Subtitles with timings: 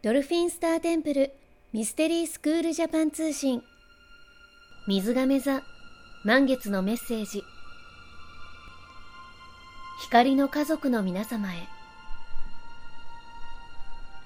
[0.00, 1.32] ドルフィンスターテンプル
[1.72, 3.64] ミステリースクールジャパン通信。
[4.86, 5.64] 水亀座
[6.22, 7.42] 満月のメッセージ。
[10.04, 11.66] 光の家族の皆様へ。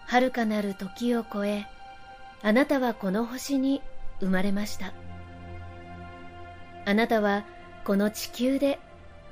[0.08, 1.66] 遥かなる時を超え
[2.42, 3.80] あなたはこの星に
[4.20, 4.92] 生まれました。
[6.84, 7.46] あなたは
[7.86, 8.78] この地球で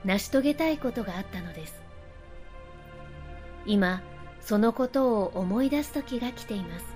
[0.07, 1.75] 成し遂げたいことがあったのです。
[3.67, 4.01] 今
[4.41, 6.87] そのことを思い出す時が来ています。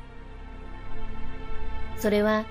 [1.99, 2.45] それは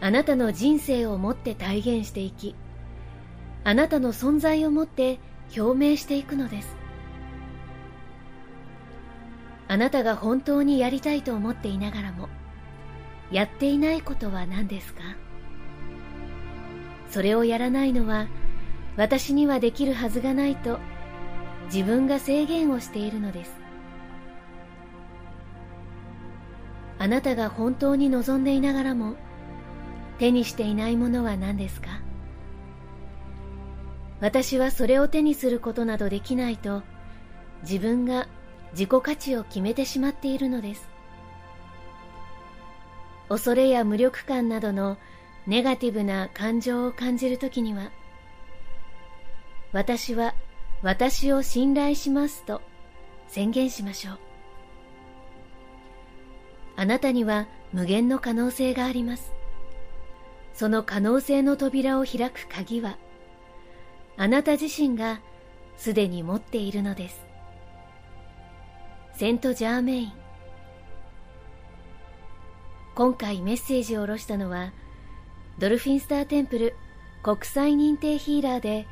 [0.00, 2.56] あなたの人生をもって体現していき
[3.64, 5.20] あなたの存在をもって
[5.56, 6.76] 表明していくのです。
[9.68, 12.28] あなたが本当にやりたいと思っていながらも
[13.30, 15.00] やっていないことは何ですか？
[17.08, 18.26] それをやらないのは
[18.96, 20.78] 私にはできるはずがないと
[21.72, 23.61] 自分が制限をしているのです。
[27.02, 29.16] あなたが本当に望んでいながらも
[30.20, 31.88] 手にしていないものは何ですか？
[34.20, 36.84] 私はそれを手にすることなどできないと
[37.62, 38.28] 自分が
[38.70, 40.88] 自己価値を決めてしまっているのです。
[43.28, 44.96] 恐れや無力感などの
[45.48, 47.90] ネガティブな感情を感じるときには
[49.72, 50.36] 私は
[50.82, 52.62] 私を信頼しますと
[53.26, 54.18] 宣言しましょう。
[56.82, 59.32] あなたには無限の可能性があります。
[60.52, 62.98] その可能性の扉を開く鍵は
[64.16, 65.20] あなた自身が
[65.76, 67.24] すでに持っているのです。
[69.14, 70.12] セント・ジャーメイン。
[72.96, 74.72] 今回メッセージを下ろしたのは
[75.60, 76.74] ドルフィンスターテンプル
[77.22, 78.88] 国際認定ヒーラーで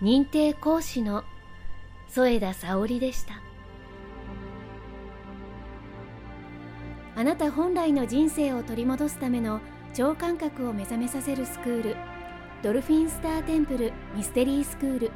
[0.00, 1.24] 認定講師の
[2.06, 3.55] 添田沙織でした。
[7.16, 9.60] あなた本来の人生を取り戻すための
[9.94, 11.96] 超感覚を目覚めさせるスクール
[12.62, 15.10] ドルフィンスターテンプルミステリースクール。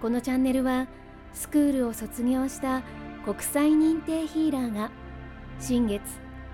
[0.00, 0.86] このチャンネルは
[1.32, 2.82] スクールを卒業した
[3.24, 4.90] 国際認定ヒーラーが
[5.58, 6.02] 新月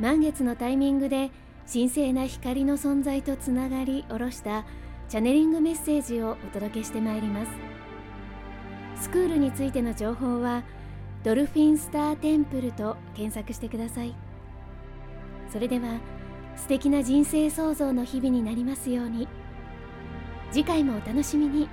[0.00, 1.30] 満月のタイミングで
[1.70, 4.64] 神聖な光の存在とつながり下ろした
[5.10, 7.50] チャネリングメッセージをお届けしてまいります。
[8.96, 10.62] スクールについての情報は
[11.24, 14.14] ドルフィンスターテンプルと検索してください。
[15.52, 16.00] それでは
[16.56, 19.28] 素敵な人生創造の日々になりますように。
[20.50, 21.68] 次回もお楽しみに。